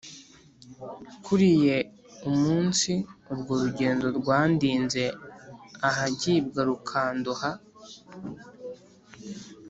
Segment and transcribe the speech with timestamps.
[1.25, 5.03] kuriyeUmunsi se urwo rugendo Rwandinze
[5.89, 7.51] ahagibwa Rukandoha